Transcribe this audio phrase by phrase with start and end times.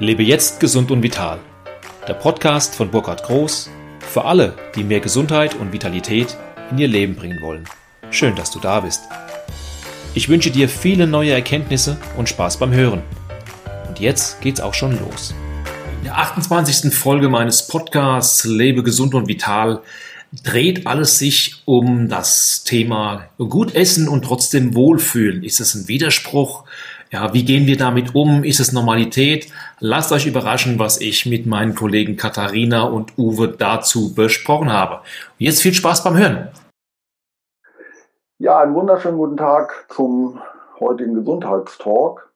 [0.00, 1.40] Lebe jetzt gesund und vital.
[2.06, 3.68] Der Podcast von Burkhard Groß
[3.98, 6.36] für alle, die mehr Gesundheit und Vitalität
[6.70, 7.64] in ihr Leben bringen wollen.
[8.12, 9.02] Schön, dass du da bist.
[10.14, 13.02] Ich wünsche dir viele neue Erkenntnisse und Spaß beim Hören.
[13.88, 15.34] Und jetzt geht's auch schon los.
[15.98, 16.94] In der 28.
[16.94, 19.82] Folge meines Podcasts Lebe gesund und vital
[20.44, 25.42] dreht alles sich um das Thema gut essen und trotzdem wohlfühlen.
[25.42, 26.62] Ist es ein Widerspruch?
[27.10, 28.44] Ja, wie gehen wir damit um?
[28.44, 29.50] Ist es Normalität?
[29.80, 34.96] Lasst euch überraschen, was ich mit meinen Kollegen Katharina und Uwe dazu besprochen habe.
[34.96, 35.02] Und
[35.38, 36.48] jetzt viel Spaß beim Hören.
[38.38, 40.38] Ja, einen wunderschönen guten Tag zum
[40.80, 42.28] heutigen Gesundheitstalk.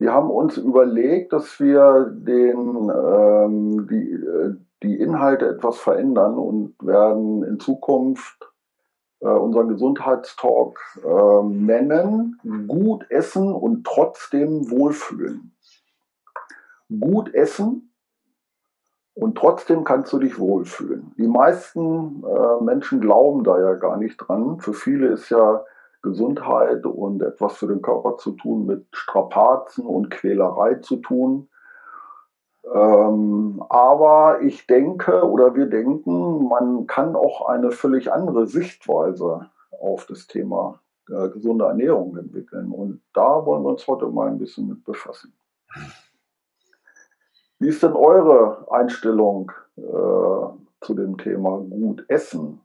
[0.00, 6.74] Wir haben uns überlegt, dass wir den, ähm, die, äh, die Inhalte etwas verändern und
[6.82, 8.47] werden in Zukunft
[9.26, 12.40] unseren Gesundheitstalk äh, nennen.
[12.66, 15.56] Gut essen und trotzdem wohlfühlen.
[16.88, 17.92] Gut essen
[19.14, 21.12] und trotzdem kannst du dich wohlfühlen.
[21.18, 24.60] Die meisten äh, Menschen glauben da ja gar nicht dran.
[24.60, 25.64] Für viele ist ja
[26.02, 31.48] Gesundheit und etwas für den Körper zu tun mit Strapazen und Quälerei zu tun.
[32.74, 40.06] Ähm, aber ich denke oder wir denken, man kann auch eine völlig andere Sichtweise auf
[40.06, 42.70] das Thema äh, gesunde Ernährung entwickeln.
[42.70, 45.32] Und da wollen wir uns heute mal ein bisschen mit befassen.
[47.58, 49.82] Wie ist denn eure Einstellung äh,
[50.80, 52.60] zu dem Thema gut essen?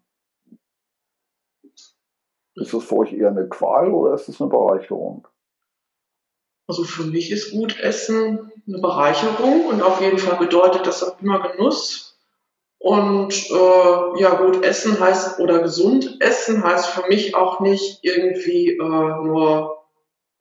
[2.56, 5.28] Ist es für euch eher eine Qual oder ist es eine Bereicherung?
[6.68, 11.22] Also für mich ist gut Essen eine Bereicherung und auf jeden Fall bedeutet das auch
[11.22, 12.18] immer Genuss.
[12.84, 18.72] Und äh, ja, gut essen heißt oder gesund essen heißt für mich auch nicht irgendwie
[18.72, 19.86] äh, nur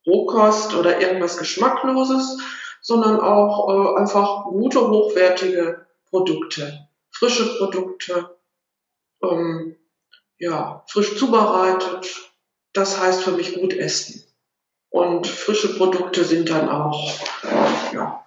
[0.05, 2.37] Rohkost oder irgendwas Geschmackloses,
[2.81, 8.35] sondern auch äh, einfach gute, hochwertige Produkte, frische Produkte,
[9.23, 9.77] ähm,
[10.37, 12.29] ja, frisch zubereitet.
[12.73, 14.21] Das heißt für mich gut essen.
[14.93, 17.11] Und frische Produkte sind dann auch,
[17.93, 18.23] ja,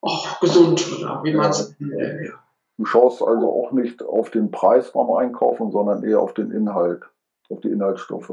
[0.00, 2.26] auch gesund, oder wie man es nennt.
[2.26, 2.32] Ja.
[2.78, 7.02] Du schaust also auch nicht auf den Preis beim Einkaufen, sondern eher auf den Inhalt,
[7.50, 8.32] auf die Inhaltsstoffe.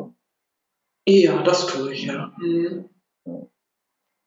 [1.06, 2.32] Ja, das tue ich, ja.
[2.38, 2.90] Mhm.
[3.26, 3.42] ja.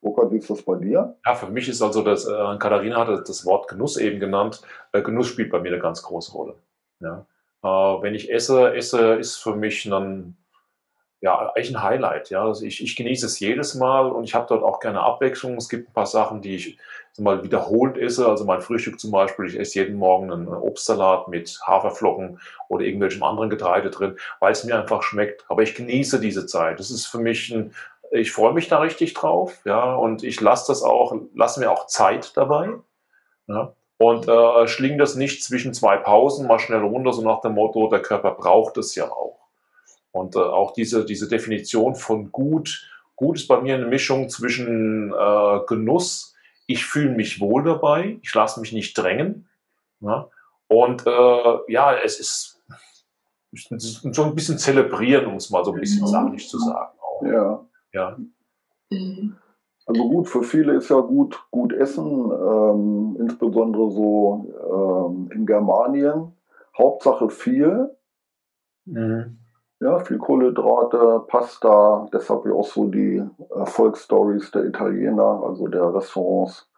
[0.02, 1.16] Burkhard, wie ist das bei dir?
[1.24, 4.60] Ja, für mich ist also, das, äh, Katharina hat das Wort Genuss eben genannt.
[4.92, 6.56] Äh, Genuss spielt bei mir eine ganz große Rolle.
[7.00, 7.26] Ja.
[7.62, 10.36] Äh, wenn ich esse, esse ist für mich dann
[11.20, 12.30] ja, eigentlich ein Highlight.
[12.30, 12.44] Ja.
[12.44, 15.56] Also ich, ich genieße es jedes Mal und ich habe dort auch gerne Abwechslung.
[15.56, 16.78] Es gibt ein paar Sachen, die ich
[17.18, 18.28] mal wiederholt esse.
[18.28, 23.22] Also mein Frühstück zum Beispiel, ich esse jeden Morgen einen Obstsalat mit Haferflocken oder irgendwelchem
[23.22, 25.44] anderen Getreide drin, weil es mir einfach schmeckt.
[25.48, 26.80] Aber ich genieße diese Zeit.
[26.80, 27.72] Das ist für mich ein,
[28.10, 31.86] ich freue mich da richtig drauf, ja, und ich lasse das auch, lasse mir auch
[31.86, 32.70] Zeit dabei.
[33.46, 33.74] Ja.
[33.96, 37.88] Und äh, schlinge das nicht zwischen zwei Pausen mal schnell runter, so nach dem Motto,
[37.88, 39.38] der Körper braucht es ja auch.
[40.14, 45.12] Und äh, auch diese, diese Definition von gut, gut ist bei mir eine Mischung zwischen
[45.12, 46.36] äh, Genuss,
[46.66, 49.48] ich fühle mich wohl dabei, ich lasse mich nicht drängen.
[49.98, 50.28] Ja?
[50.68, 52.62] Und äh, ja, es ist
[53.50, 56.06] so ein bisschen zelebrieren, um es mal so ein bisschen mhm.
[56.06, 56.96] sachlich zu sagen.
[57.00, 57.22] Auch.
[57.26, 57.66] Ja.
[57.92, 58.16] ja.
[58.90, 59.36] Mhm.
[59.84, 66.32] Also gut, für viele ist ja gut, gut essen, ähm, insbesondere so ähm, in Germanien.
[66.78, 67.90] Hauptsache viel.
[68.84, 69.38] Mhm.
[69.80, 73.22] Ja, viel Kohlenhydrate, Pasta, deshalb ja auch so die
[73.54, 76.70] Erfolgsstories der Italiener, also der Restaurants.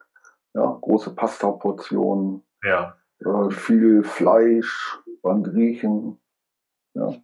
[0.54, 2.42] Ja, große Pasta-Portionen.
[2.64, 2.96] Ja.
[3.20, 6.18] Äh, viel Fleisch beim Griechen.
[6.94, 7.14] Ja.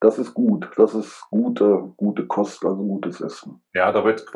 [0.00, 0.70] Das ist gut.
[0.76, 3.62] Das ist gute, gute Kost, also gutes Essen.
[3.74, 4.26] Ja, da wird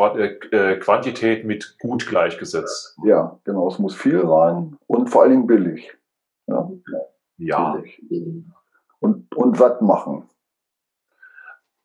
[0.52, 2.96] äh, Quantität mit gut gleichgesetzt.
[3.04, 3.68] Ja, genau.
[3.68, 5.96] Es muss viel sein und vor allen Dingen billig.
[6.46, 6.70] Ja.
[7.36, 7.72] ja.
[7.74, 8.02] Billig.
[9.00, 10.28] Und, und satt machen.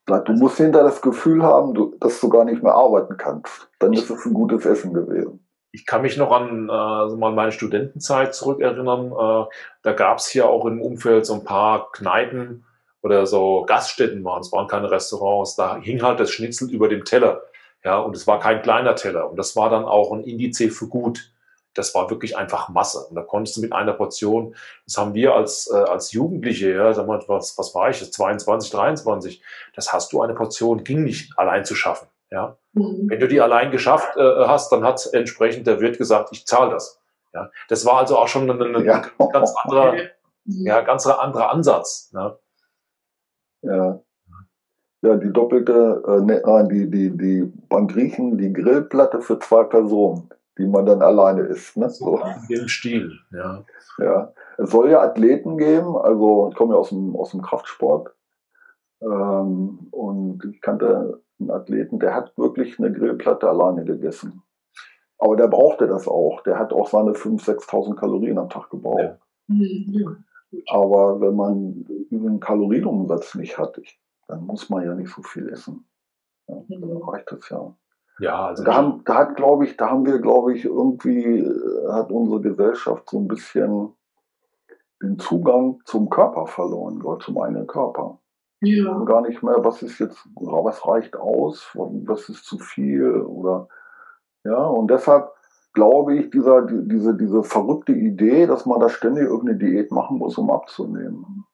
[0.05, 3.69] Du musst hinter das Gefühl haben, du, dass du gar nicht mehr arbeiten kannst.
[3.79, 5.45] Dann ist es ein gutes Essen gewesen.
[5.71, 9.11] Ich kann mich noch an äh, mal meine Studentenzeit zurückerinnern.
[9.11, 9.49] Äh,
[9.81, 12.65] da gab es hier auch im Umfeld so ein paar Kneipen
[13.01, 14.41] oder so Gaststätten waren.
[14.41, 15.55] Es waren keine Restaurants.
[15.55, 17.41] Da hing halt das Schnitzel über dem Teller.
[17.83, 19.29] Ja, und es war kein kleiner Teller.
[19.29, 21.31] Und das war dann auch ein Indiz für gut
[21.75, 23.05] das war wirklich einfach Masse.
[23.09, 24.55] Und da konntest du mit einer Portion,
[24.85, 28.71] das haben wir als, äh, als Jugendliche, ja, sag mal, was, was war ich, 22,
[28.71, 29.43] 23,
[29.75, 32.07] das hast du eine Portion, ging nicht allein zu schaffen.
[32.31, 32.57] Ja.
[32.73, 33.09] Mhm.
[33.09, 36.71] Wenn du die allein geschafft äh, hast, dann hat entsprechend der Wirt gesagt, ich zahle
[36.71, 36.99] das.
[37.33, 37.51] Ja.
[37.69, 39.05] Das war also auch schon ein, ein ja.
[39.31, 39.93] ganz anderer,
[40.45, 40.65] mhm.
[40.65, 42.11] ja, ganz anderer Ansatz.
[42.13, 42.37] Ja.
[43.61, 43.99] ja.
[45.01, 50.29] Ja, die doppelte, äh, ne, die, die, die beim Griechen die Grillplatte für zwei Personen.
[50.57, 51.77] Die man dann alleine isst.
[51.77, 51.89] Ne?
[51.89, 52.21] So.
[52.49, 53.63] Im Stil, ja.
[53.97, 54.33] Ja.
[54.57, 58.13] Es soll ja Athleten geben, also ich komme ja aus dem, aus dem Kraftsport.
[59.01, 64.43] Ähm, und ich kannte einen Athleten, der hat wirklich eine Grillplatte alleine gegessen.
[65.17, 66.41] Aber der brauchte das auch.
[66.43, 68.99] Der hat auch seine 5.000, 6.000 Kalorien am Tag gebraucht.
[69.01, 69.17] Ja.
[69.47, 70.23] Mhm.
[70.67, 75.49] Aber wenn man einen Kalorienumsatz nicht hat, ich, dann muss man ja nicht so viel
[75.49, 75.85] essen.
[76.47, 76.97] Ja, dann mhm.
[76.97, 77.75] reicht das ja.
[78.19, 81.91] Ja, also da, haben, da hat, glaube ich, da haben wir, glaube ich, irgendwie äh,
[81.91, 83.93] hat unsere Gesellschaft so ein bisschen
[85.01, 88.19] den Zugang zum Körper verloren, zum eigenen Körper.
[88.61, 88.97] Ja.
[89.03, 93.67] Gar nicht mehr, was ist jetzt, was reicht aus, was ist zu viel oder
[94.45, 95.35] ja, und deshalb
[95.75, 100.37] glaube ich, dieser, diese, diese verrückte Idee, dass man da ständig irgendeine Diät machen muss,
[100.37, 101.45] um abzunehmen.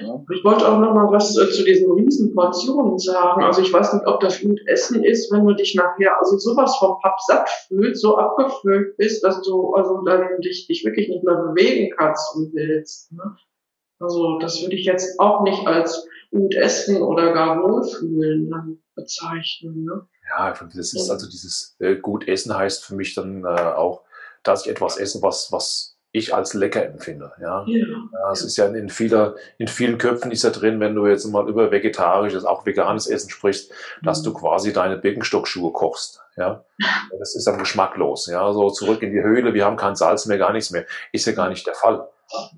[0.00, 0.22] Ja.
[0.32, 3.44] Ich wollte auch noch mal was äh, zu diesen Riesenportionen sagen.
[3.44, 6.76] Also ich weiß nicht, ob das gut Essen ist, wenn du dich nachher also sowas
[6.78, 11.24] vom Papp satt fühlst, so abgefüllt bist, dass du also dann dich, dich wirklich nicht
[11.24, 13.12] mehr bewegen kannst und willst.
[13.12, 13.36] Ne?
[13.98, 19.84] Also das würde ich jetzt auch nicht als gut essen oder gar wohlfühlen dann bezeichnen.
[19.84, 20.06] Ne?
[20.28, 24.02] Ja, das ist also dieses äh, gut essen heißt für mich dann äh, auch,
[24.42, 27.32] dass ich etwas esse, was, was ich als lecker empfinde.
[27.40, 27.86] Ja, ja.
[27.86, 31.24] ja es ist ja in, vieler, in vielen Köpfen ist ja drin, wenn du jetzt
[31.26, 33.72] mal über vegetarisches, auch veganes Essen sprichst,
[34.02, 34.34] dass du mhm.
[34.34, 36.20] quasi deine Birkenstockschuhe kochst.
[36.36, 36.64] Ja,
[37.18, 38.26] das ist dann geschmacklos.
[38.26, 40.84] Ja, so zurück in die Höhle, wir haben kein Salz mehr, gar nichts mehr.
[41.12, 42.08] Ist ja gar nicht der Fall.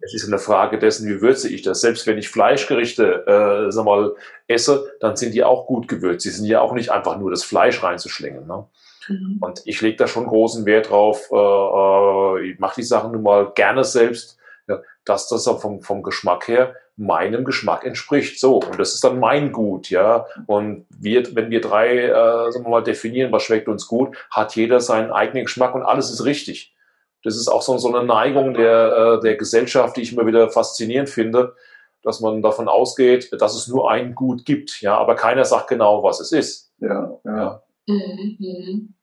[0.00, 1.80] Es ist eine Frage dessen, wie würze ich das.
[1.80, 3.26] Selbst wenn ich Fleischgerichte,
[3.68, 4.14] äh, sag mal,
[4.46, 6.22] esse, dann sind die auch gut gewürzt.
[6.22, 8.46] Sie sind ja auch nicht einfach nur das Fleisch reinzuschlingen.
[8.46, 8.66] Ne?
[9.08, 9.38] Mhm.
[9.40, 11.28] Und ich lege da schon großen Wert drauf.
[11.32, 14.38] Äh, äh, ich mache die Sachen nun mal gerne selbst,
[14.68, 18.40] ja, dass das vom, vom Geschmack her meinem Geschmack entspricht.
[18.40, 20.26] So, und das ist dann mein Gut, ja.
[20.46, 24.56] Und wir, wenn wir drei, äh, sagen wir mal, definieren, was schmeckt uns gut, hat
[24.56, 26.74] jeder seinen eigenen Geschmack und alles ist richtig.
[27.22, 30.50] Das ist auch so, so eine Neigung der, äh, der Gesellschaft, die ich immer wieder
[30.50, 31.54] faszinierend finde,
[32.02, 36.02] dass man davon ausgeht, dass es nur ein Gut gibt, ja, aber keiner sagt genau,
[36.02, 36.72] was es ist.
[36.80, 37.36] Ja, ja.
[37.36, 37.62] ja.
[37.86, 38.94] Mhm.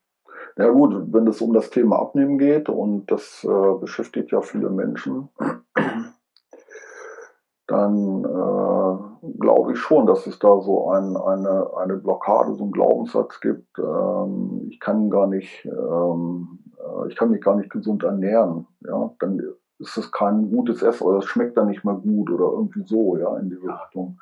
[0.58, 4.70] Ja gut, wenn es um das Thema Abnehmen geht und das äh, beschäftigt ja viele
[4.70, 5.28] Menschen,
[7.66, 12.72] dann äh, glaube ich schon, dass es da so ein, eine, eine Blockade, so einen
[12.72, 13.78] Glaubenssatz gibt.
[13.78, 18.66] Ähm, ich kann gar nicht, ähm, äh, ich kann mich gar nicht gesund ernähren.
[18.80, 19.42] Ja, dann
[19.78, 23.18] ist es kein gutes Essen oder es schmeckt dann nicht mehr gut oder irgendwie so,
[23.18, 24.20] ja, in diese Richtung.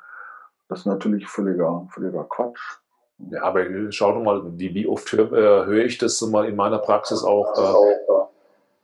[0.67, 2.81] Das ist natürlich völliger, völliger Quatsch.
[3.17, 6.79] Ja, aber schau doch mal, wie, oft höre äh, hör ich das mal in meiner
[6.79, 7.53] Praxis auch.
[7.57, 8.25] Äh,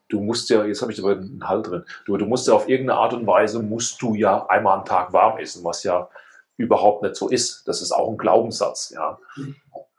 [0.08, 2.70] du musst ja, jetzt habe ich aber einen Halt drin, du, du musst ja auf
[2.70, 6.10] irgendeine Art und Weise, musst du ja einmal am Tag warm essen, was ja
[6.58, 7.68] überhaupt nicht so ist.
[7.68, 9.18] Das ist auch ein Glaubenssatz, ja.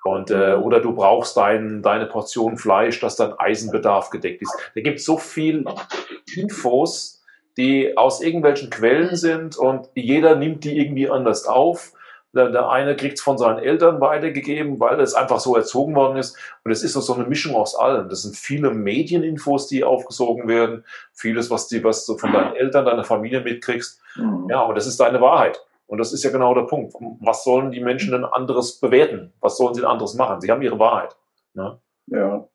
[0.04, 4.52] Und, äh, oder du brauchst dein, deine Portion Fleisch, dass dein Eisenbedarf gedeckt ist.
[4.74, 5.64] Da gibt es so viel
[6.34, 7.22] Infos,
[7.56, 11.92] die aus irgendwelchen Quellen sind und jeder nimmt die irgendwie anders auf.
[12.34, 16.16] Der, der eine kriegt es von seinen Eltern weitergegeben, weil es einfach so erzogen worden
[16.16, 16.36] ist.
[16.64, 18.08] Und es ist so eine Mischung aus allem.
[18.08, 20.84] Das sind viele Medieninfos, die aufgesogen werden.
[21.12, 24.00] Vieles, was, die, was du von deinen Eltern, deiner Familie mitkriegst.
[24.16, 24.46] Mhm.
[24.48, 25.62] Ja, und das ist deine Wahrheit.
[25.86, 26.94] Und das ist ja genau der Punkt.
[27.20, 29.32] Was sollen die Menschen denn anderes bewerten?
[29.40, 30.40] Was sollen sie denn anderes machen?
[30.40, 31.14] Sie haben ihre Wahrheit.
[31.52, 31.78] Ne?
[32.06, 32.48] Ja.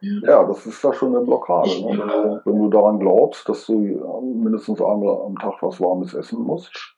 [0.00, 1.68] Ja, das ist ja schon eine Blockade.
[1.68, 1.86] Ne?
[1.90, 3.74] Wenn, du, wenn, du, daran glaubst, dass du
[4.22, 6.96] mindestens einmal am Tag was Warmes essen musst,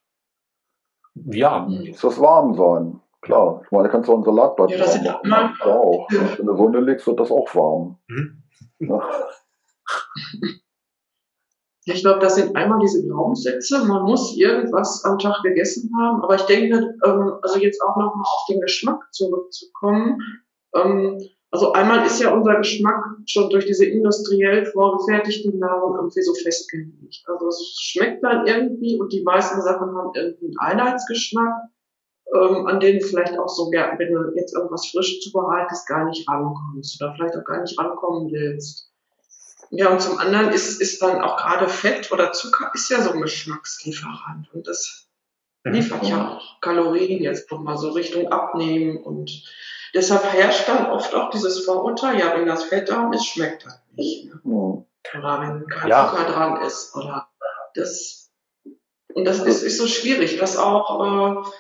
[1.15, 1.61] ja.
[1.61, 3.01] Muss das warm sein.
[3.21, 3.63] Klar.
[3.65, 5.57] Ich meine, kannst du auch einen Salatblatt ja, das machen.
[5.61, 6.09] Ja, auch.
[6.11, 7.99] Wenn du Sonne legst, wird das auch warm.
[8.09, 8.43] Mhm.
[8.81, 9.01] Ja.
[11.85, 13.85] Ich glaube, das sind einmal diese Glaubenssätze.
[13.85, 16.23] Man muss irgendwas am Tag gegessen haben.
[16.23, 20.21] Aber ich denke, ähm, also jetzt auch nochmal auf den Geschmack zurückzukommen.
[21.53, 27.23] Also einmal ist ja unser Geschmack schon durch diese industriell vorgefertigte Nahrung irgendwie so festgelegt.
[27.27, 31.53] Also es schmeckt dann irgendwie und die meisten Sachen haben irgendwie einen Einheitsgeschmack,
[32.35, 36.27] ähm, an den vielleicht auch so gern, wenn du jetzt irgendwas frisch zubereitest, gar nicht
[36.27, 38.91] rankommst oder vielleicht auch gar nicht rankommen willst.
[39.69, 43.13] Ja, und zum anderen ist, ist dann auch gerade Fett oder Zucker ist ja so
[43.13, 45.07] ein Geschmackslieferant und das
[45.65, 49.45] liefert ja auch Kalorien jetzt nochmal so Richtung Abnehmen und
[49.95, 53.83] Deshalb herrscht dann oft auch dieses Vorurteil, ja, wenn das Fett dran ist, schmeckt das
[53.95, 54.27] nicht.
[54.27, 54.41] Ne?
[54.43, 54.85] Mhm.
[55.19, 56.09] Oder wenn kein ja.
[56.09, 56.97] Zucker dran ist.
[56.97, 57.29] Oder
[57.75, 58.31] das,
[59.15, 61.51] und das ist, ist so schwierig, das auch äh,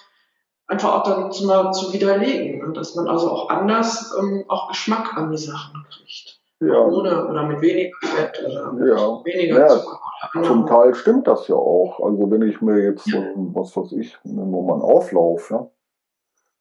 [0.66, 2.66] einfach auch dann zu, mal zu widerlegen.
[2.66, 2.72] Ne?
[2.72, 6.40] Dass man also auch anders ähm, auch Geschmack an die Sachen kriegt.
[6.60, 6.78] Ja.
[6.78, 9.24] Ohne oder mit weniger Fett oder ja.
[9.24, 10.00] weniger ja, Zucker.
[10.44, 12.00] Zum Teil stimmt das ja auch.
[12.00, 13.18] Also wenn ich mir jetzt so,
[13.52, 15.68] was weiß ich, nur mal einen Auflauf, ja,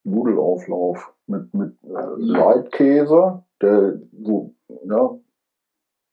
[0.03, 5.17] Nudelauflauf mit, mit äh, Leitkäse, der so ja,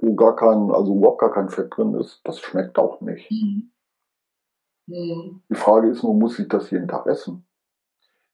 [0.01, 3.31] wo gar kein, also überhaupt gar kein Fett drin ist, das schmeckt auch nicht.
[3.31, 3.71] Mhm.
[4.87, 5.43] Mhm.
[5.51, 7.47] Die Frage ist nur, muss ich das jeden Tag essen?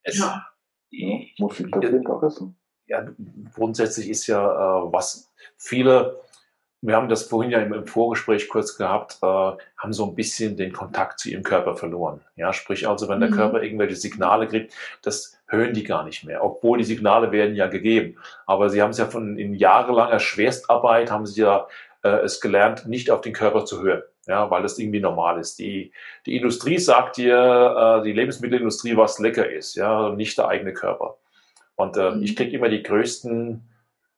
[0.02, 0.46] Es, Ja.
[0.90, 2.56] Ja, muss ich das jeden Tag essen?
[2.86, 3.06] ja,
[3.54, 6.20] grundsätzlich ist ja, äh, was viele,
[6.86, 10.56] wir haben das vorhin ja im, im Vorgespräch kurz gehabt, äh, haben so ein bisschen
[10.56, 12.20] den Kontakt zu ihrem Körper verloren.
[12.36, 13.34] Ja, sprich also, wenn der Mhm.
[13.34, 17.68] Körper irgendwelche Signale kriegt, das hören die gar nicht mehr, obwohl die Signale werden ja
[17.68, 18.16] gegeben.
[18.46, 21.66] Aber sie haben es ja von in jahrelanger Schwerstarbeit haben sie ja
[22.02, 24.02] äh, es gelernt, nicht auf den Körper zu hören.
[24.26, 25.58] Ja, weil das irgendwie normal ist.
[25.58, 25.92] Die,
[26.24, 31.16] die Industrie sagt dir, äh, die Lebensmittelindustrie, was lecker ist, ja, nicht der eigene Körper.
[31.76, 32.22] Und äh, Mhm.
[32.22, 33.62] ich kriege immer die größten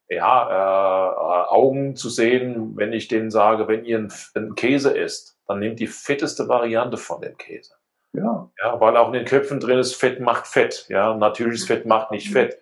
[0.08, 5.38] ja, äh, äh, Augen zu sehen, wenn ich denen sage, wenn ihr einen, Käse isst,
[5.46, 7.74] dann nehmt die fetteste Variante von dem Käse.
[8.12, 10.86] Ja, Ja, weil auch in den Köpfen drin ist, Fett macht Fett.
[10.88, 12.58] Ja, natürliches Fett macht nicht Fett.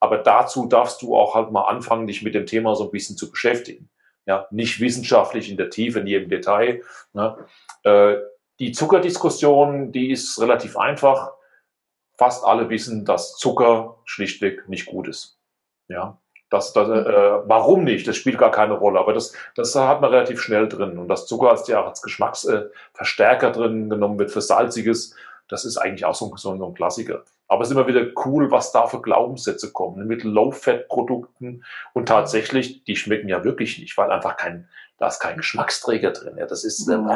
[0.00, 3.16] Aber dazu darfst du auch halt mal anfangen, dich mit dem Thema so ein bisschen
[3.16, 3.90] zu beschäftigen.
[4.26, 6.82] Ja, nicht wissenschaftlich in der Tiefe, in jedem Detail.
[7.12, 7.36] Ne?
[7.82, 8.16] Äh,
[8.58, 11.32] die Zuckerdiskussion, die ist relativ einfach.
[12.16, 15.38] Fast alle wissen, dass Zucker schlichtweg nicht gut ist.
[15.88, 16.18] Ja,
[16.56, 17.12] das, das, äh,
[17.44, 18.06] warum nicht?
[18.08, 18.98] Das spielt gar keine Rolle.
[18.98, 20.98] Aber das, das hat man relativ schnell drin.
[20.98, 25.14] Und dass Zucker als, ja, als Geschmacksverstärker äh, drin genommen wird für Salziges,
[25.48, 27.22] das ist eigentlich auch so, ein- so ein Klassiker.
[27.48, 31.64] Aber es ist immer wieder cool, was da für Glaubenssätze kommen mit Low-Fat-Produkten.
[31.92, 36.36] Und tatsächlich, die schmecken ja wirklich nicht, weil einfach kein, da ist kein Geschmacksträger drin.
[36.38, 37.10] Ja, das ist, äh, Mhm.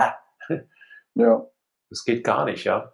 [1.14, 1.44] ja.
[1.90, 2.92] das geht gar nicht, ja.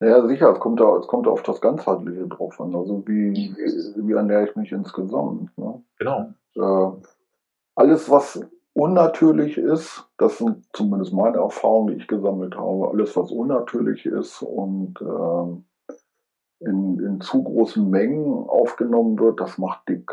[0.00, 2.74] Ja, sicher, es kommt, da, es kommt auf das Ganzheitliche drauf an.
[2.74, 3.54] Also wie,
[3.96, 5.56] wie ernähre ich mich insgesamt?
[5.58, 5.82] Ne?
[5.98, 6.32] Genau.
[6.54, 7.02] Äh,
[7.74, 8.40] alles, was
[8.74, 14.42] unnatürlich ist, das sind zumindest meine Erfahrungen, die ich gesammelt habe, alles, was unnatürlich ist
[14.42, 15.64] und ähm,
[16.60, 20.12] in, in zu großen Mengen aufgenommen wird, das macht dick.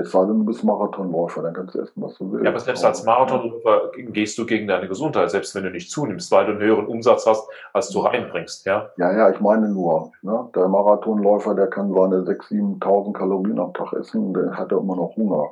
[0.00, 2.44] Es sei denn, du bist Marathonläufer, dann kannst du essen, was du willst.
[2.44, 6.30] Ja, aber selbst als Marathonläufer gehst du gegen deine Gesundheit, selbst wenn du nicht zunimmst,
[6.32, 8.90] weil du einen höheren Umsatz hast, als du reinbringst, ja.
[8.96, 10.48] Ja, ja, ich meine nur, ne?
[10.54, 14.96] der Marathonläufer, der kann seine 6.000, 7.000 Kalorien am Tag essen, der hat ja immer
[14.96, 15.50] noch Hunger.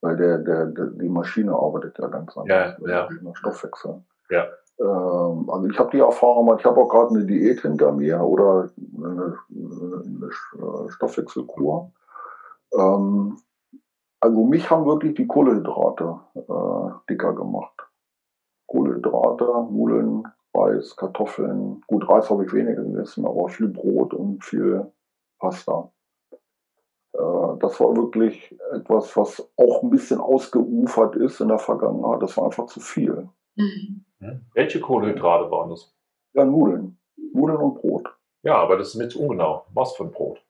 [0.00, 2.76] Weil der, der, der, die Maschine arbeitet ja ganz anders.
[2.86, 3.08] Ja, ja.
[3.34, 4.02] Stoffwechsel.
[4.28, 4.44] Ja.
[4.78, 8.68] Ähm, also ich habe die Erfahrung ich habe auch gerade eine Diät hinter mir oder
[8.96, 11.92] eine, eine Stoffwechselkur.
[12.76, 13.38] Ähm,
[14.24, 17.74] also mich haben wirklich die Kohlenhydrate äh, dicker gemacht.
[18.66, 21.82] Kohlenhydrate, Nudeln, Reis, Kartoffeln.
[21.86, 24.90] Gut, Reis habe ich weniger gegessen, aber viel Brot und viel
[25.38, 25.92] Pasta.
[27.12, 32.22] Äh, das war wirklich etwas, was auch ein bisschen ausgeufert ist in der Vergangenheit.
[32.22, 33.28] Das war einfach zu viel.
[33.56, 34.06] Mhm.
[34.20, 34.40] Hm?
[34.54, 35.94] Welche Kohlenhydrate waren das?
[36.32, 36.98] Ja, Nudeln.
[37.34, 38.08] Nudeln und Brot.
[38.42, 39.66] Ja, aber das ist mit ungenau.
[39.74, 40.42] Was für ein Brot?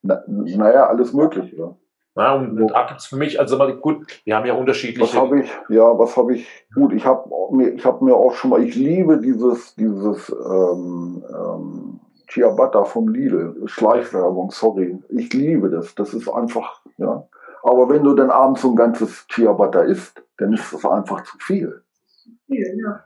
[0.00, 1.76] Na, naja, alles Mögliche.
[2.16, 5.20] Na, und da gibt's für mich, also mal gut, wir haben ja Was unterschiedliche.
[5.20, 5.50] habe ich?
[5.68, 6.48] Ja, was habe ich?
[6.72, 11.24] Gut, ich habe mir, ich habe mir auch schon mal, ich liebe dieses, dieses ähm,
[11.28, 14.98] ähm, Ciabatta vom Lidl, Schleichwerbung, sorry.
[15.08, 15.94] Ich liebe das.
[15.96, 17.26] Das ist einfach, ja.
[17.62, 21.36] Aber wenn du dann abends so ein ganzes Ciabatta isst, dann ist das einfach zu
[21.38, 21.82] viel.
[22.46, 23.04] Viel, ja.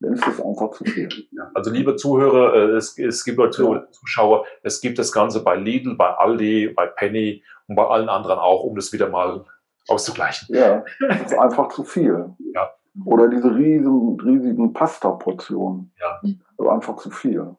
[0.00, 1.08] Dann ist das einfach zu viel.
[1.54, 5.94] Also liebe Zuhörer, äh, es, es gibt Zu- Zuschauer, es gibt das Ganze bei Lidl,
[5.94, 9.44] bei Aldi, bei Penny und bei allen anderen auch, um das wieder mal
[9.88, 10.54] auszugleichen.
[10.54, 12.34] Ja, das ist einfach zu viel.
[12.54, 12.70] Ja.
[13.04, 15.92] Oder diese riesen, riesigen Pasta-Portionen.
[16.00, 16.18] Ja.
[16.22, 17.56] Das ist einfach zu viel.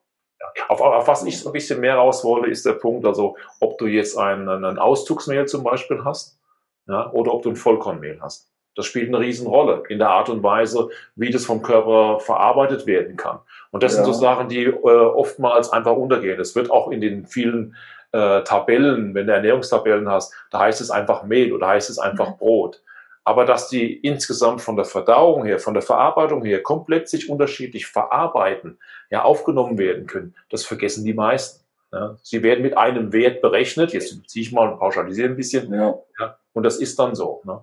[0.68, 3.78] Auf, auf was ich so ein bisschen mehr raus wollte, ist der Punkt, also ob
[3.78, 6.38] du jetzt ein, ein Auszugsmehl zum Beispiel hast
[6.86, 8.51] ja, oder ob du ein Vollkornmehl hast.
[8.74, 13.16] Das spielt eine Riesenrolle in der Art und Weise, wie das vom Körper verarbeitet werden
[13.16, 13.38] kann.
[13.70, 14.04] Und das Ja.
[14.04, 16.40] sind so Sachen, die äh, oftmals einfach untergehen.
[16.40, 17.76] Es wird auch in den vielen
[18.12, 22.36] äh, Tabellen, wenn du Ernährungstabellen hast, da heißt es einfach Mehl oder heißt es einfach
[22.36, 22.82] Brot.
[23.24, 27.86] Aber dass die insgesamt von der Verdauung her, von der Verarbeitung her komplett sich unterschiedlich
[27.86, 28.78] verarbeiten,
[29.10, 31.64] ja, aufgenommen werden können, das vergessen die meisten.
[31.92, 32.16] Ja.
[32.22, 35.94] Sie werden mit einem Wert berechnet, jetzt ziehe ich mal und pauschalisiere ein bisschen, Ja,
[36.18, 37.42] ja, und das ist dann so.
[37.44, 37.60] Ne?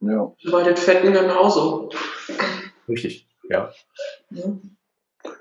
[0.00, 0.32] Ja.
[0.50, 1.90] Bei den Fetten genauso.
[2.88, 3.70] Richtig, ja.
[4.30, 4.44] Ja.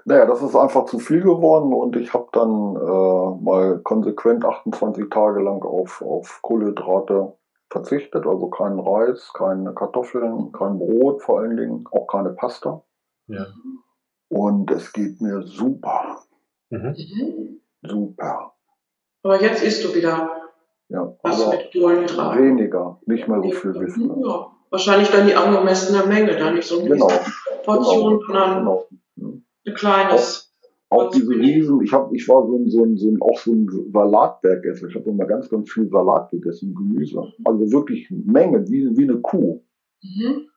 [0.05, 5.09] Naja, das ist einfach zu viel geworden und ich habe dann äh, mal konsequent 28
[5.09, 7.33] Tage lang auf, auf Kohlenhydrate
[7.69, 12.83] verzichtet, also keinen Reis, keine Kartoffeln, kein Brot vor allen Dingen, auch keine Pasta.
[13.27, 13.45] ja.
[14.31, 16.19] Und es geht mir super,
[16.69, 16.95] Mhm.
[16.95, 17.61] Mhm.
[17.81, 18.53] super.
[19.23, 20.38] Aber jetzt isst du wieder
[20.89, 22.43] Ja, was aber mit Kohlenhydraten.
[22.43, 24.21] weniger, nicht mehr so viel wissen.
[24.25, 24.47] Ja.
[24.71, 27.07] Wahrscheinlich dann die angemessene Menge, dann nicht so eine Genau,
[27.63, 28.85] Portion, sondern genau.
[29.65, 30.53] ein kleines.
[30.91, 33.51] Auch diese Riesen, ich hab, ich war so ein, so ein, so ein auch so
[33.51, 34.87] ein Salatbergesser.
[34.87, 37.21] Ich habe immer ganz, ganz viel Salat gegessen, Gemüse.
[37.45, 39.61] Also wirklich Menge, wie, wie eine Kuh.
[40.01, 40.47] Mhm.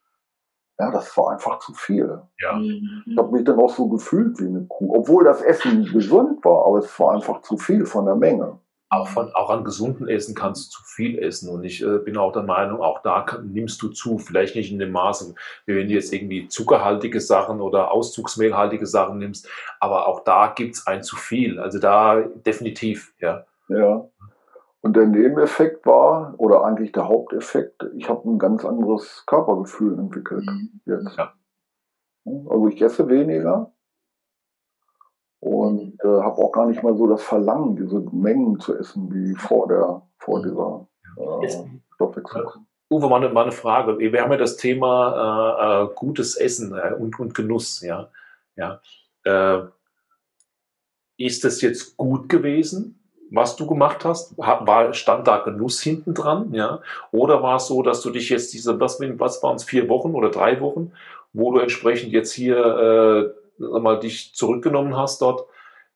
[0.79, 2.19] Ja, das war einfach zu viel.
[2.41, 2.59] Ja.
[3.07, 6.67] Ich habe mich dann auch so gefühlt wie eine Kuh, obwohl das Essen gesund war,
[6.67, 8.59] aber es war einfach zu viel von der Menge.
[8.95, 11.49] Auch, von, auch an gesunden Essen kannst du zu viel essen.
[11.49, 14.19] Und ich äh, bin auch der Meinung, auch da kann, nimmst du zu.
[14.19, 15.35] Vielleicht nicht in dem Maße,
[15.65, 19.49] wie wenn du jetzt irgendwie zuckerhaltige Sachen oder Auszugsmehlhaltige Sachen nimmst.
[19.81, 21.59] Aber auch da gibt's ein zu viel.
[21.59, 23.47] Also da definitiv, ja.
[23.69, 24.07] Ja.
[24.83, 30.45] Und der Nebeneffekt war, oder eigentlich der Haupteffekt, ich habe ein ganz anderes Körpergefühl entwickelt
[30.45, 30.81] Mhm.
[30.85, 31.17] jetzt.
[31.17, 31.33] Ja.
[32.27, 33.72] Also ich esse weniger
[35.43, 39.35] und äh, habe auch gar nicht mal so das Verlangen, diese Mengen zu essen wie
[39.35, 40.87] vor der vor dieser
[41.43, 42.47] Jetzt- äh, Stoffwechsel.
[42.91, 43.99] Uwe, mal eine, mal eine Frage.
[43.99, 48.09] Wir haben ja das Thema äh, äh, gutes Essen äh, und, und Genuss, ja.
[48.55, 48.81] ja.
[49.25, 49.63] Äh,
[51.17, 54.37] ist das jetzt gut gewesen, was du gemacht hast?
[54.39, 56.81] Ha- War, stand da Genuss hinten dran, ja?
[57.13, 60.15] Oder war es so, dass du dich jetzt diese, was, was waren es, vier Wochen
[60.15, 60.93] oder drei Wochen,
[61.33, 65.47] wo du entsprechend jetzt hier äh, mal dich zurückgenommen hast dort,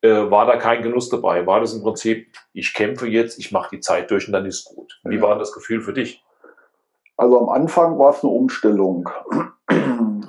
[0.01, 1.45] äh, war da kein Genuss dabei?
[1.47, 4.65] War das im Prinzip, ich kämpfe jetzt, ich mache die Zeit durch und dann ist
[4.65, 4.99] gut?
[5.03, 5.21] Wie Ja.
[5.23, 6.23] war das Gefühl für dich?
[7.17, 9.09] Also am Anfang war es eine Umstellung.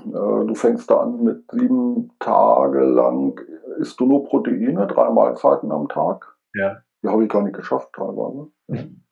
[0.08, 3.38] Äh, Du fängst da an mit sieben Tage lang,
[3.78, 6.34] isst du nur Proteine, drei Mahlzeiten am Tag.
[6.54, 6.78] Ja.
[7.02, 8.48] Die habe ich gar nicht geschafft teilweise.
[8.68, 9.02] Mhm.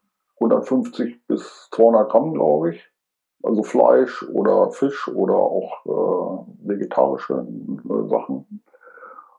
[0.40, 2.88] 150 bis 200 Gramm, glaube ich.
[3.47, 8.62] Also Fleisch oder Fisch oder auch äh, vegetarische äh, Sachen.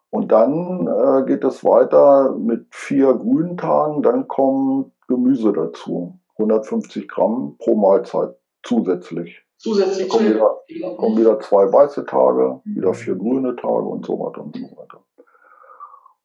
[0.10, 6.18] Und dann äh, geht es weiter mit vier Grüntagen, dann kommt Gemüse dazu.
[6.38, 9.44] 150 Gramm pro Mahlzeit zusätzlich.
[9.58, 14.20] Zusätzlich zu Kommen wieder, kommen wieder zwei weiße Tage, wieder vier grüne Tage und so
[14.20, 15.04] weiter und so weiter.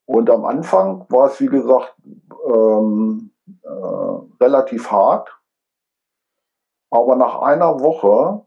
[0.05, 1.95] Und am Anfang war es, wie gesagt,
[2.47, 3.31] ähm,
[3.62, 5.29] äh, relativ hart.
[6.93, 8.45] Aber nach einer Woche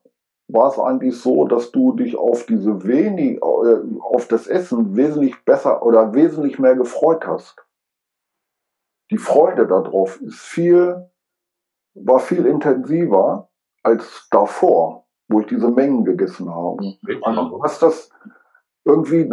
[0.48, 5.44] war es eigentlich so, dass du dich auf diese wenig, äh, auf das Essen wesentlich
[5.46, 7.66] besser oder wesentlich mehr gefreut hast.
[9.10, 11.10] Die Freude darauf ist viel,
[11.96, 13.50] war viel intensiver
[13.82, 16.98] als davor, wo ich diese Mengen gegessen habe.
[17.24, 18.12] Also du hast das
[18.84, 19.28] irgendwie,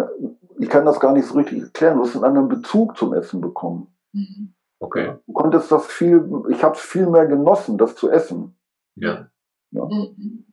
[0.59, 3.43] ich kann das gar nicht so richtig erklären, du hast einen anderen Bezug zum Essen
[3.43, 3.95] bekommen.
[4.13, 4.55] Mhm.
[4.81, 5.19] Okay.
[5.27, 8.57] Du konntest das viel, ich habe es viel mehr genossen, das zu essen.
[8.97, 9.29] Ja.
[9.71, 10.45] Mhm.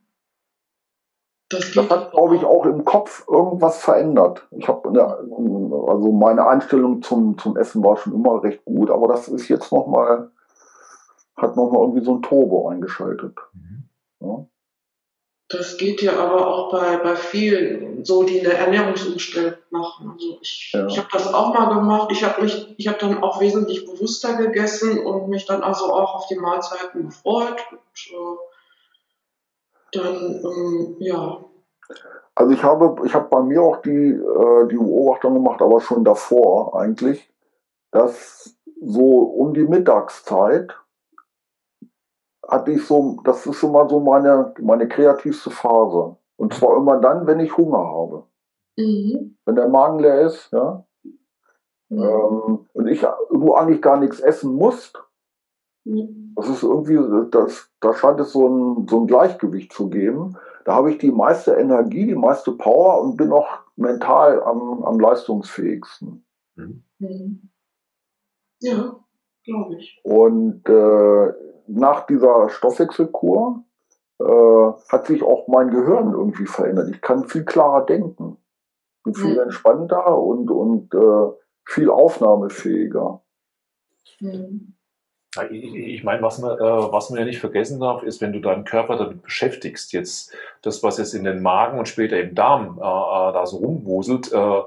[1.50, 4.48] Das Das hat, glaube ich, auch im Kopf irgendwas verändert.
[4.52, 9.28] Ich habe, also meine Einstellung zum, zum Essen war schon immer recht gut, aber das
[9.28, 10.32] ist jetzt nochmal,
[11.36, 13.36] hat nochmal irgendwie so ein Turbo eingeschaltet.
[14.20, 14.46] Ja.
[15.52, 20.12] Das geht ja aber auch bei, bei vielen, so die eine Ernährungsumstellung machen.
[20.12, 20.86] Also ich, Ja.
[20.86, 22.10] ich habe das auch mal gemacht.
[22.12, 26.14] Ich habe mich, ich habe dann auch wesentlich bewusster gegessen und mich dann also auch
[26.14, 27.66] auf die Mahlzeiten gefreut.
[27.72, 27.80] Und,
[28.12, 28.38] äh,
[29.92, 31.40] dann, ähm, ja,
[32.36, 36.06] Also ich habe, ich habe bei mir auch die, äh, die Beobachtung gemacht, aber schon
[36.06, 37.28] davor eigentlich,
[37.90, 40.76] dass so um die Mittagszeit
[42.50, 46.16] hatte ich so, das ist immer so meine, meine kreativste Phase.
[46.38, 48.24] Und zwar immer dann, wenn ich Hunger habe.
[48.78, 49.38] mhm.
[49.46, 50.86] Wenn der Magen leer ist, ja,
[51.92, 52.04] Mhm.
[52.04, 55.04] ähm, und ich, du eigentlich gar nichts essen musst,
[55.86, 56.34] Mhm.
[56.36, 57.00] das ist irgendwie,
[57.32, 60.38] das, da scheint es so ein, so ein Gleichgewicht zu geben.
[60.66, 65.00] Da habe ich die meiste Energie, die meiste Power und bin auch mental am, am
[65.00, 66.24] leistungsfähigsten.
[67.00, 67.50] Mhm.
[68.62, 69.00] Ja,
[69.44, 70.00] glaube ich.
[70.04, 71.34] Und äh,
[71.68, 73.64] nach dieser Stoffwechselkur
[74.20, 76.90] äh, hat sich auch mein Gehirn irgendwie verändert.
[76.94, 78.38] Ich kann viel klarer denken.
[79.04, 79.40] Bin viel Mhm.
[79.44, 81.32] entspannter und, und äh,
[81.66, 83.22] viel aufnahmefähiger.
[84.20, 84.76] Mhm.
[85.52, 88.40] Ich ich meine, was man, äh, was man ja nicht vergessen darf, ist, wenn du
[88.40, 92.80] deinen Körper damit beschäftigst, jetzt das, was jetzt in den Magen und später im Darm
[92.80, 94.62] äh, äh, da so rumwuselt, äh,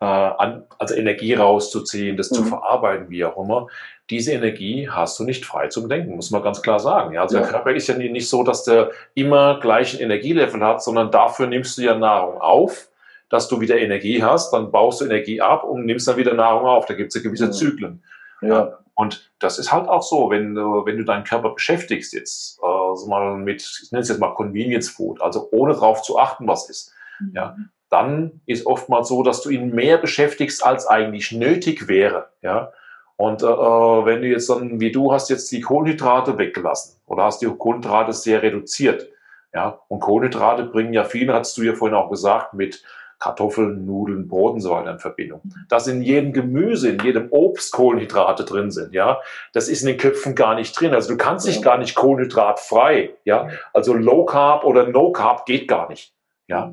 [0.00, 2.46] äh, an, also Energie rauszuziehen, das zu Mhm.
[2.46, 3.66] verarbeiten, wie auch immer,
[4.10, 7.12] diese Energie hast du nicht frei zum Denken, muss man ganz klar sagen.
[7.14, 7.42] Ja, also Ja.
[7.42, 11.46] der Körper ist ja nicht so, dass der immer gleich ein Energielevel hat, sondern dafür
[11.46, 12.88] nimmst du ja Nahrung auf,
[13.28, 16.66] dass du wieder Energie hast, dann baust du Energie ab und nimmst dann wieder Nahrung
[16.66, 16.86] auf.
[16.86, 17.52] Da gibt es ja gewisse Mhm.
[17.52, 18.02] Zyklen.
[18.40, 22.58] Ja, Und das ist halt auch so, wenn du, wenn du deinen Körper beschäftigst jetzt,
[22.60, 26.18] äh, so mal mit, ich nenne es jetzt mal Convenience Food, also ohne drauf zu
[26.18, 26.92] achten, was ist,
[27.32, 27.54] Ja.
[27.90, 32.72] Dann ist oftmals so, dass du ihn mehr beschäftigst, als eigentlich nötig wäre, ja.
[33.16, 37.24] Und äh, äh, wenn du jetzt dann, wie du hast jetzt die Kohlenhydrate weggelassen oder
[37.24, 39.08] hast die Kohlenhydrate sehr reduziert,
[39.52, 39.80] ja.
[39.88, 42.84] Und Kohlenhydrate bringen ja viel, hast du ja vorhin auch gesagt, mit
[43.18, 45.40] Kartoffeln, Nudeln, Brot und so weiter in Verbindung.
[45.68, 49.20] Dass in jedem Gemüse, in jedem Obst Kohlenhydrate drin sind, ja,
[49.52, 50.94] das ist in den Köpfen gar nicht drin.
[50.94, 53.48] Also du kannst dich gar nicht kohlenhydratfrei, ja.
[53.74, 56.14] Also Low Carb oder No Carb geht gar nicht,
[56.46, 56.72] ja.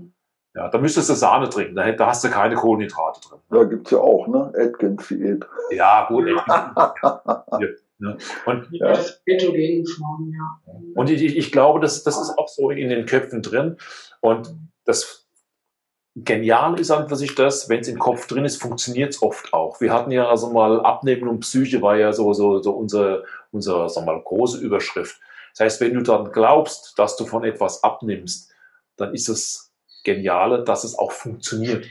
[0.55, 3.39] Ja, da müsstest du Sahne trinken, da, da hast du keine Kohlenhydrate drin.
[3.51, 4.53] Ja, gibt's ja auch, ne?
[4.57, 5.45] Atkins-Diät.
[5.71, 6.27] Ja, gut.
[6.47, 6.95] ja.
[7.97, 8.17] Ne?
[8.45, 8.93] Und, ja.
[10.95, 13.77] Und ich, ich glaube, das, das ist auch so in den Köpfen drin.
[14.21, 14.53] Und
[14.85, 15.27] das
[16.15, 19.81] Genial ist an sich das, wenn es im Kopf drin ist, funktioniert es oft auch.
[19.81, 23.89] Wir hatten ja also mal Abnehmen und Psyche war ja so, so, so unsere, unsere
[23.89, 25.19] sagen wir mal, große Überschrift.
[25.51, 28.53] Das heißt, wenn du dann glaubst, dass du von etwas abnimmst,
[28.95, 29.74] dann ist es
[30.05, 31.85] Geniale, dass es auch funktioniert.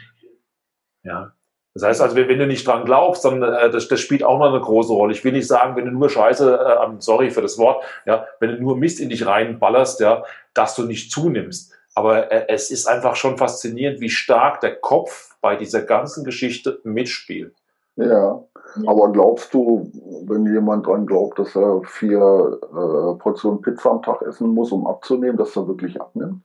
[1.02, 1.34] Ja.
[1.74, 4.48] Das heißt also, wenn, du nicht dran glaubst, dann äh, das, das spielt auch noch
[4.48, 5.12] eine große Rolle.
[5.12, 8.50] Ich will nicht sagen, wenn du nur Scheiße, äh, sorry für das Wort, ja, wenn
[8.50, 10.22] du nur Mist in dich reinballerst, ja,
[10.54, 11.72] dass du nicht zunimmst.
[11.96, 16.80] Aber äh, es ist einfach schon faszinierend, wie stark der Kopf bei dieser ganzen Geschichte
[16.84, 17.54] mitspielt.
[17.96, 18.42] Ja,
[18.86, 19.90] aber glaubst du,
[20.26, 24.86] wenn jemand dran glaubt, dass er vier äh, Portionen Pizza am Tag essen muss, um
[24.86, 26.42] abzunehmen, dass er wirklich abnimmt?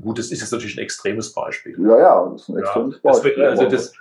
[0.00, 1.76] Gut, das ist jetzt natürlich ein extremes Beispiel.
[1.78, 3.34] Ja, ja, das ist ein extremes ja, Beispiel.
[3.36, 3.92] Das, also das,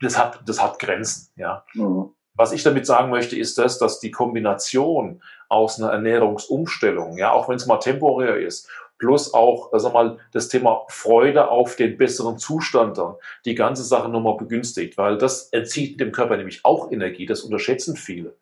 [0.00, 1.64] das, hat, das hat Grenzen, ja.
[1.74, 2.10] Mhm.
[2.34, 7.48] Was ich damit sagen möchte, ist das, dass die Kombination aus einer Ernährungsumstellung, ja, auch
[7.48, 12.38] wenn es mal temporär ist, plus auch, also mal, das Thema Freude auf den besseren
[12.38, 17.26] Zustand dann, die ganze Sache nochmal begünstigt, weil das entzieht dem Körper nämlich auch Energie,
[17.26, 18.36] das unterschätzen viele.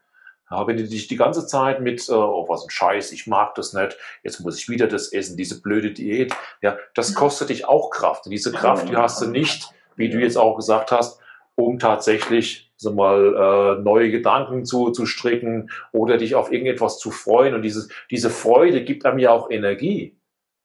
[0.50, 3.54] Ja, wenn du dich die ganze Zeit mit, äh, oh, was ein Scheiß, ich mag
[3.54, 7.66] das nicht, jetzt muss ich wieder das essen, diese blöde Diät, ja, das kostet dich
[7.66, 8.26] auch Kraft.
[8.26, 11.20] Und diese Kraft, die hast du nicht, wie du jetzt auch gesagt hast,
[11.54, 17.11] um tatsächlich so mal äh, neue Gedanken zu, zu stricken oder dich auf irgendetwas zu
[17.11, 17.54] freuen.
[17.54, 20.16] Und dieses, diese Freude gibt einem ja auch Energie.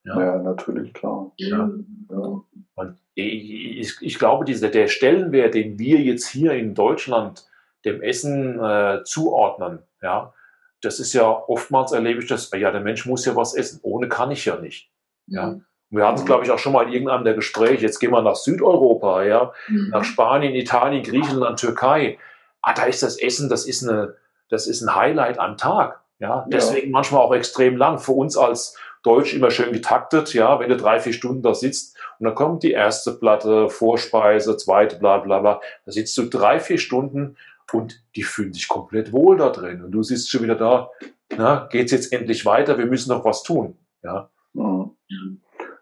[0.06, 1.32] Ja, ja natürlich, klar.
[1.38, 1.72] Ja.
[2.12, 2.42] ja.
[2.76, 7.46] Und ich, ich glaube, dieser, der Stellenwert, den wir jetzt hier in Deutschland
[7.86, 10.34] dem Essen äh, zuordnen, ja,
[10.82, 14.10] das ist ja oftmals erlebe ich das, ja, der Mensch muss ja was essen, ohne
[14.10, 14.90] kann ich ja nicht.
[15.28, 15.48] Ja.
[15.48, 15.66] Mhm.
[15.90, 18.22] Wir hatten es, glaube ich, auch schon mal in irgendeinem der Gespräche, jetzt gehen wir
[18.22, 19.90] nach Südeuropa, ja, mhm.
[19.92, 22.18] nach Spanien, Italien, Griechenland, Türkei.
[22.62, 24.16] Ah, da ist das Essen, das ist eine,
[24.50, 26.02] das ist ein Highlight am Tag.
[26.20, 26.92] Ja, deswegen ja.
[26.92, 28.00] manchmal auch extrem lang.
[28.00, 31.98] Für uns als Deutsch immer schön getaktet, ja, wenn du drei, vier Stunden da sitzt
[32.18, 35.62] und dann kommt die erste Platte, Vorspeise, zweite, bla, bla, bla.
[35.86, 37.36] Da sitzt du drei, vier Stunden
[37.74, 39.84] und die fühlen sich komplett wohl da drin.
[39.84, 40.90] Und du sitzt schon wieder da,
[41.36, 42.78] na, geht's jetzt endlich weiter?
[42.78, 44.30] Wir müssen noch was tun, ja.
[44.54, 44.92] Mhm.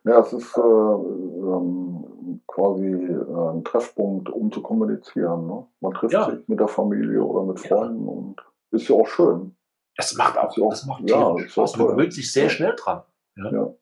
[0.03, 5.45] Ja, es ist äh, ähm, quasi äh, ein Treffpunkt, um zu kommunizieren.
[5.45, 5.67] Ne?
[5.79, 6.29] Man trifft ja.
[6.29, 8.11] sich mit der Familie oder mit Freunden ja.
[8.11, 8.35] und
[8.71, 9.55] ist ja auch schön.
[9.97, 11.77] Das macht auch, das macht ja, das Spaß.
[11.77, 13.03] Man gewöhnt sich sehr schnell dran.
[13.35, 13.51] Ja.
[13.51, 13.73] ja.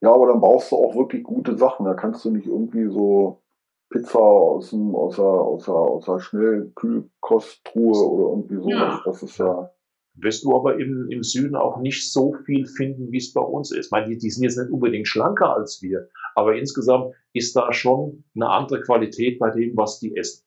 [0.00, 0.14] Ja.
[0.14, 1.84] aber dann brauchst du auch wirklich gute Sachen.
[1.84, 3.42] Da kannst du nicht irgendwie so
[3.90, 8.72] Pizza aus, dem, aus, der, aus, der, aus der Schnellkühlkosttruhe oder irgendwie sowas.
[8.74, 9.02] Ja.
[9.04, 9.70] Das ist ja.
[10.18, 13.70] Wirst du aber im, im Süden auch nicht so viel finden, wie es bei uns
[13.70, 13.86] ist.
[13.86, 17.70] Ich meine, die, die sind jetzt nicht unbedingt schlanker als wir, aber insgesamt ist da
[17.72, 20.46] schon eine andere Qualität bei dem, was die essen.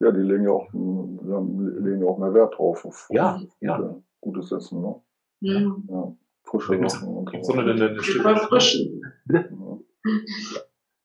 [0.00, 2.84] Ja, die legen ja auch, legen ja auch mehr Wert drauf.
[2.84, 4.02] Auf ja, ja.
[4.20, 5.00] Gutes Essen, ne?
[5.40, 5.76] Ja.
[5.88, 6.16] ja.
[6.42, 7.42] Frische Sachen und so.
[7.42, 9.80] so eine, eine, eine, eine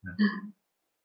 [0.04, 0.14] ja.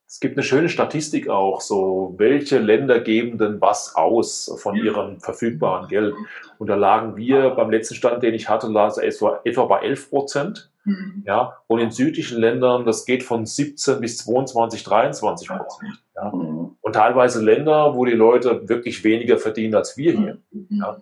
[0.07, 5.21] Es gibt eine schöne Statistik auch, so welche Länder geben denn was aus von ihrem
[5.21, 6.15] verfügbaren Geld.
[6.59, 10.11] Und da lagen wir beim letzten Stand, den ich hatte, lag etwa, etwa bei 11
[10.11, 10.71] Prozent.
[10.85, 11.25] Mhm.
[11.27, 16.05] Ja, und in südlichen Ländern, das geht von 17 bis 22, 23 Prozent.
[16.15, 16.31] Ja.
[16.31, 16.77] Mhm.
[16.81, 20.39] Und teilweise Länder, wo die Leute wirklich weniger verdienen als wir hier.
[20.51, 20.67] Mhm.
[20.71, 21.01] Ja.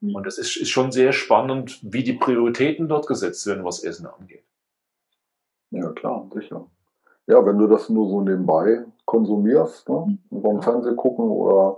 [0.00, 4.06] Und es ist, ist schon sehr spannend, wie die Prioritäten dort gesetzt werden, was Essen
[4.06, 4.44] angeht.
[5.70, 6.68] Ja, klar, sicher.
[7.28, 10.18] Ja, wenn du das nur so nebenbei konsumierst, ne?
[10.30, 11.76] beim Fernsehen gucken oder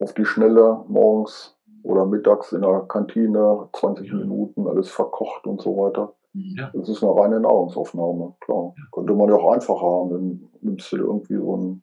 [0.00, 5.76] auf die Schnelle morgens oder mittags in der Kantine, 20 Minuten, alles verkocht und so
[5.76, 6.14] weiter.
[6.32, 6.70] Ja.
[6.72, 8.74] Das ist eine reine Nahrungsaufnahme, klar.
[8.76, 8.82] Ja.
[8.92, 11.82] Könnte man ja auch einfach haben, dann nimmst du irgendwie so ein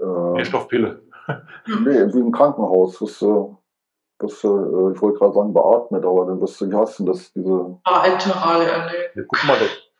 [0.00, 1.02] äh, Nährstoffpille.
[1.84, 2.98] nee, wie im Krankenhaus.
[3.00, 3.44] Das, äh,
[4.18, 7.78] das, äh, ich wollte gerade sagen beatmet, aber dann wirst du nicht hassen, dass diese.
[7.84, 9.10] Ah, enterale Ernährung.
[9.14, 9.56] Ja, guck mal,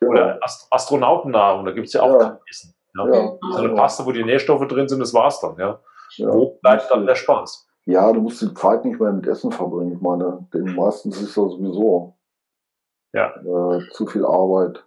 [0.06, 2.40] oder Ast Astronautennahrung, da gibt es ja auch ja.
[2.48, 2.74] Essen.
[2.96, 3.06] Ja?
[3.08, 3.38] Ja.
[3.52, 5.56] So eine Paste, wo die Nährstoffe drin sind, das war's dann.
[5.58, 5.80] Ja?
[6.18, 7.68] Wo bleibt dann der Spaß?
[7.86, 9.94] Ja, du musst die Zeit nicht mehr mit Essen verbringen.
[9.94, 12.18] Ich meine, den meistens ist ja sowieso
[13.12, 13.34] ja.
[13.36, 14.84] Äh, zu viel Arbeit.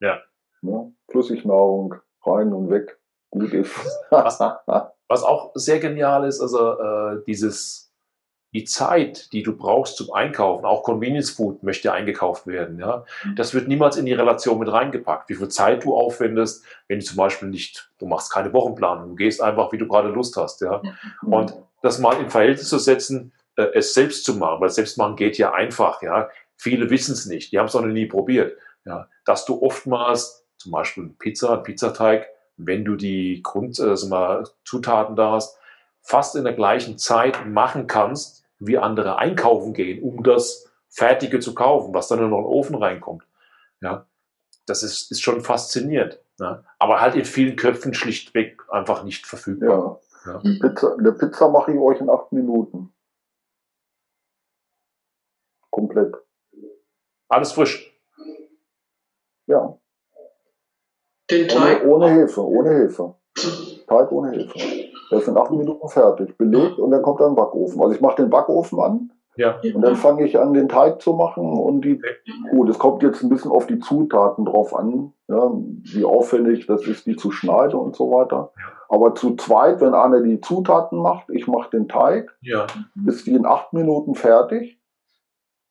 [0.00, 0.18] Ja.
[0.62, 0.94] Ne?
[1.10, 1.94] Flüssignahrung,
[2.24, 2.98] rein und weg,
[3.30, 3.74] gut ist.
[4.10, 4.40] was,
[5.08, 7.89] was, auch sehr genial ist, also äh, dieses
[8.52, 13.04] die Zeit, die du brauchst zum Einkaufen, auch Convenience Food möchte eingekauft werden, ja,
[13.36, 15.28] das wird niemals in die Relation mit reingepackt.
[15.28, 19.14] Wie viel Zeit du aufwendest, wenn du zum Beispiel nicht, du machst keine Wochenplanung, du
[19.14, 20.82] gehst einfach, wie du gerade Lust hast, ja.
[21.22, 25.16] Und das mal in Verhältnis zu setzen, äh, es selbst zu machen, weil selbst machen
[25.16, 26.28] geht ja einfach, ja.
[26.56, 29.08] Viele wissen es nicht, die haben es noch nie probiert, ja.
[29.24, 35.32] Dass du oftmals zum Beispiel Pizza, Pizzateig, wenn du die Grund, also mal Zutaten da
[35.32, 35.56] hast,
[36.02, 41.54] fast in der gleichen Zeit machen kannst, wie andere einkaufen gehen, um das Fertige zu
[41.54, 43.24] kaufen, was dann nur noch in den Ofen reinkommt.
[43.80, 44.06] Ja,
[44.66, 46.20] das ist, ist schon faszinierend.
[46.38, 46.64] Ja?
[46.78, 50.00] Aber halt in vielen Köpfen schlichtweg einfach nicht verfügbar.
[50.26, 50.32] Ja.
[50.32, 50.38] ja.
[50.60, 52.92] Pizza, eine Pizza mache ich euch in acht Minuten.
[55.70, 56.14] Komplett.
[57.28, 57.96] Alles frisch.
[59.46, 59.78] Ja.
[61.30, 61.84] Den Teig?
[61.84, 63.14] Ohne, ohne Hefe, ohne Hefe.
[63.86, 64.79] Teig ohne Hefe.
[65.10, 67.80] Der ist in acht Minuten fertig, belegt und dann kommt dann Backofen.
[67.80, 69.58] Also ich mache den Backofen an ja.
[69.74, 72.00] und dann fange ich an, den Teig zu machen und die,
[72.50, 76.86] gut, es kommt jetzt ein bisschen auf die Zutaten drauf an, ja, wie aufwendig das
[76.86, 78.52] ist, die zu schneiden und so weiter.
[78.88, 82.66] Aber zu zweit, wenn einer die Zutaten macht, ich mache den Teig, ja.
[83.06, 84.80] ist die in acht Minuten fertig,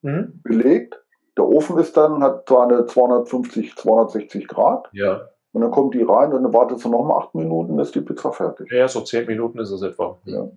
[0.01, 0.41] mhm.
[0.43, 1.03] belegt.
[1.37, 4.89] Der Ofen ist dann, hat zwar eine 250, 260 Grad.
[4.93, 5.21] Ja.
[5.59, 7.93] Und dann kommt die rein und dann wartet sie noch mal acht Minuten, dann ist
[7.93, 8.71] die Pizza fertig.
[8.71, 10.17] Ja, so zehn Minuten ist es etwa.
[10.23, 10.47] Ja.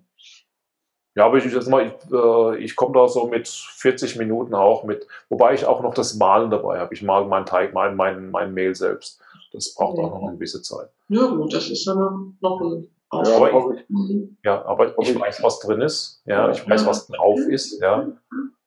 [1.15, 5.55] Ja, aber ich, ich, äh, ich komme da so mit 40 Minuten auch mit, wobei
[5.55, 6.93] ich auch noch das Malen dabei habe.
[6.93, 9.21] Ich male meinen Teig, mein, mein, mein Mehl selbst.
[9.51, 10.89] Das braucht auch noch eine gewisse Zeit.
[11.09, 13.85] Ja, gut, das ist dann noch ein ja, aber ich.
[14.43, 16.23] Ja, aber ich weiß, was drin ist.
[16.25, 17.79] Ja, ich weiß, was drauf ist.
[17.79, 18.07] Ja.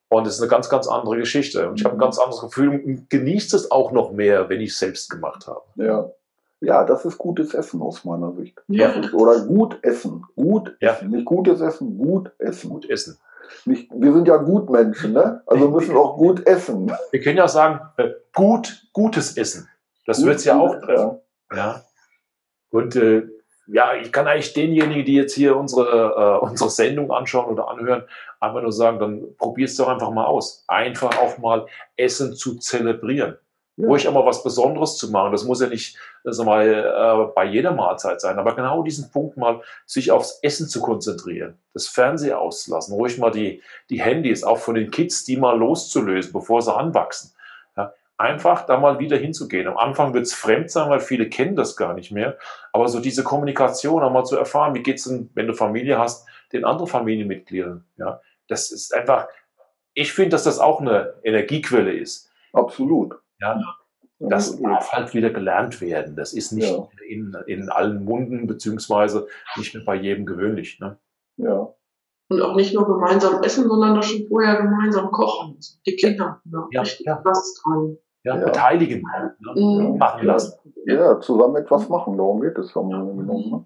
[0.09, 1.69] Und es ist eine ganz, ganz andere Geschichte.
[1.69, 4.71] Und ich habe ein ganz anderes Gefühl und genieße es auch noch mehr, wenn ich
[4.71, 5.63] es selbst gemacht habe.
[5.77, 6.11] ja.
[6.67, 8.61] Ja, das ist gutes Essen aus meiner Sicht.
[8.69, 8.91] Ja.
[8.91, 10.25] Ist, oder gut essen.
[10.35, 10.93] Gut Ja.
[10.93, 11.11] essen.
[11.11, 12.71] Nicht gutes Essen, gut essen.
[12.71, 13.19] Gut essen.
[13.65, 15.43] Nicht, wir sind ja Gutmenschen, ne?
[15.47, 16.93] Also müssen auch gut essen.
[17.13, 19.69] Wir können ja sagen, äh, gut, gutes Essen.
[20.07, 21.19] Das Gut, wird es ja auch gut, treffen.
[21.55, 21.83] Ja.
[22.71, 23.23] Und äh,
[23.69, 28.03] ja, ich kann eigentlich denjenigen, die jetzt hier unsere, äh, unsere Sendung anschauen oder anhören,
[28.41, 30.65] einfach nur sagen, dann probier's doch einfach mal aus.
[30.69, 33.37] Einfach auch mal Essen zu zelebrieren.
[33.77, 33.89] Ja.
[33.89, 35.33] Ruhig auch mal was Besonderes zu machen.
[35.33, 39.37] Das muss ja nicht sag mal, äh, bei jeder Mahlzeit sein, aber genau diesen Punkt
[39.37, 44.59] mal, sich aufs Essen zu konzentrieren, das Fernseher auszulassen, ruhig mal die, die Handys, auch
[44.59, 47.33] von den Kids, die mal loszulösen, bevor sie anwachsen.
[47.77, 49.69] Ja, einfach da mal wieder hinzugehen.
[49.69, 52.39] Am Anfang wird's fremd sein, weil viele kennen das gar nicht mehr.
[52.73, 56.27] Aber so diese Kommunikation auch mal zu erfahren, wie geht's denn, wenn du Familie hast,
[56.53, 57.85] den anderen Familienmitgliedern.
[57.99, 59.29] Ja, das ist einfach,
[59.95, 62.31] ich finde, dass das auch eine Energiequelle ist.
[62.53, 63.17] Absolut.
[63.41, 63.61] Ja,
[64.19, 66.17] Ja, das darf halt wieder gelernt werden.
[66.17, 66.89] Das ist nicht Ja.
[67.07, 70.79] in, in allen Munden, beziehungsweise nicht mehr bei jedem gewöhnlich.
[70.81, 70.99] Ne?
[71.37, 71.69] Ja.
[72.29, 75.59] Und auch nicht nur gemeinsam essen, sondern das schon vorher gemeinsam kochen.
[75.87, 77.21] Die Kinder, ja, Ja, richtig ja.
[77.25, 77.99] was dran.
[78.25, 78.45] Ja, Ja.
[78.47, 79.37] Beteiligen, ne?
[79.55, 79.99] Mhm.
[79.99, 80.59] machen lassen.
[80.87, 83.27] ja, zusammen etwas machen, darum geht es genommen.
[83.27, 83.65] Ne?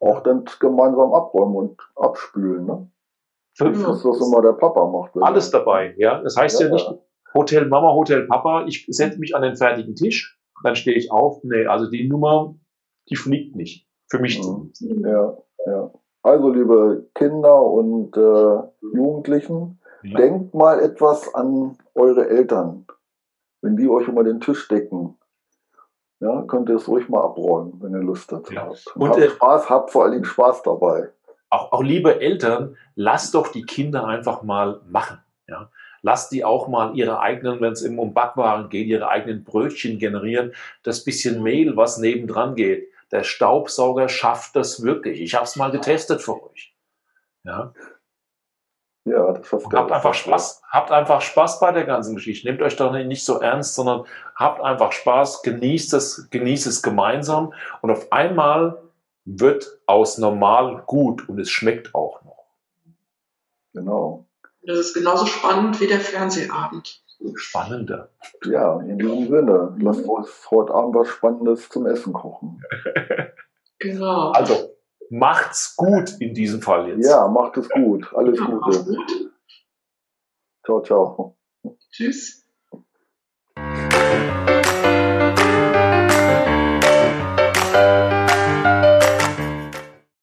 [0.00, 2.64] Auch dann gemeinsam abräumen und abspülen.
[2.66, 2.90] Ne?
[3.60, 5.12] Nicht, dass das immer der Papa macht.
[5.20, 5.94] Alles dabei.
[5.98, 6.72] Ja, das heißt ja, Ja.
[6.72, 6.90] nicht
[7.34, 8.64] Hotel Mama, Hotel Papa.
[8.66, 11.40] Ich setze mich an den fertigen Tisch, dann stehe ich auf.
[11.44, 12.54] Nee, also die Nummer,
[13.08, 13.86] die fliegt nicht.
[14.08, 14.72] Für mich Mhm.
[15.06, 15.90] Ja, ja.
[16.22, 18.58] Also, liebe Kinder und äh,
[18.94, 20.18] Jugendlichen, Ja.
[20.18, 22.86] denkt mal etwas an eure Eltern.
[23.62, 25.16] Wenn die euch über den Tisch decken,
[26.20, 28.66] ja, könnt ihr es ruhig mal abräumen, wenn ihr Lust dazu Ja.
[28.66, 28.86] habt.
[28.96, 31.10] Und, habt äh, Spaß, habt vor allen Dingen Spaß dabei.
[31.50, 35.18] auch, auch liebe Eltern, lasst doch die Kinder einfach mal machen.
[35.48, 35.70] Ja?
[36.02, 40.52] Lasst die auch mal ihre eigenen, wenn es um Backwaren geht, ihre eigenen Brötchen generieren.
[40.82, 42.88] Das bisschen Mehl, was nebendran geht.
[43.10, 45.20] Der Staubsauger schafft das wirklich.
[45.20, 46.74] Ich habe es mal getestet für euch.
[47.44, 47.72] Ja?
[49.04, 50.62] Ja, das Und habt einfach Spaß.
[50.68, 52.46] Habt einfach Spaß bei der ganzen Geschichte.
[52.46, 54.04] Nehmt euch doch nicht so ernst, sondern
[54.36, 58.82] habt einfach Spaß, genießt es, genießt es gemeinsam und auf einmal
[59.24, 62.46] wird aus normal gut und es schmeckt auch noch.
[63.72, 64.26] Genau.
[64.62, 67.02] Das ist genauso spannend wie der Fernsehabend.
[67.34, 68.10] Spannender.
[68.44, 69.76] Ja, in diesem Sinne.
[69.80, 72.62] Lass uns heute Abend was Spannendes zum Essen kochen.
[73.78, 74.30] genau.
[74.32, 74.76] Also,
[75.10, 77.06] macht's gut in diesem Fall jetzt.
[77.06, 78.12] Ja, macht es gut.
[78.14, 78.84] Alles ja, Gute.
[78.84, 79.30] Gut.
[80.64, 81.36] Ciao, ciao.
[81.90, 82.46] Tschüss.